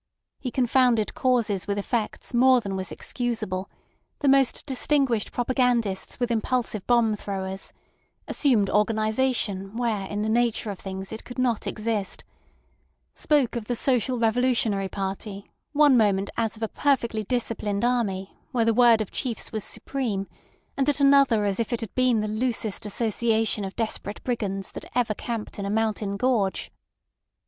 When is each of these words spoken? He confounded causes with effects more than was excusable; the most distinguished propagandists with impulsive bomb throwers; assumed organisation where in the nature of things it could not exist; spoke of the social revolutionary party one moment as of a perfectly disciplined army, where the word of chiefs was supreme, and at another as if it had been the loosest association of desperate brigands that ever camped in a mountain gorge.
He 0.39 0.49
confounded 0.49 1.13
causes 1.13 1.67
with 1.67 1.77
effects 1.77 2.33
more 2.33 2.59
than 2.59 2.75
was 2.75 2.91
excusable; 2.91 3.69
the 4.17 4.27
most 4.27 4.65
distinguished 4.65 5.31
propagandists 5.31 6.19
with 6.19 6.31
impulsive 6.31 6.87
bomb 6.87 7.15
throwers; 7.15 7.71
assumed 8.27 8.67
organisation 8.67 9.77
where 9.77 10.07
in 10.07 10.23
the 10.23 10.27
nature 10.29 10.71
of 10.71 10.79
things 10.79 11.11
it 11.11 11.23
could 11.23 11.37
not 11.37 11.67
exist; 11.67 12.23
spoke 13.13 13.55
of 13.55 13.65
the 13.65 13.75
social 13.75 14.17
revolutionary 14.17 14.89
party 14.89 15.51
one 15.71 15.95
moment 15.95 16.31
as 16.35 16.55
of 16.57 16.63
a 16.63 16.67
perfectly 16.67 17.23
disciplined 17.23 17.85
army, 17.85 18.35
where 18.51 18.65
the 18.65 18.73
word 18.73 19.01
of 19.01 19.11
chiefs 19.11 19.51
was 19.51 19.63
supreme, 19.63 20.27
and 20.75 20.89
at 20.89 20.99
another 20.99 21.45
as 21.45 21.59
if 21.59 21.71
it 21.71 21.81
had 21.81 21.93
been 21.93 22.21
the 22.21 22.27
loosest 22.27 22.87
association 22.87 23.63
of 23.63 23.75
desperate 23.75 24.23
brigands 24.23 24.71
that 24.71 24.85
ever 24.95 25.13
camped 25.13 25.59
in 25.59 25.65
a 25.67 25.69
mountain 25.69 26.17
gorge. 26.17 26.71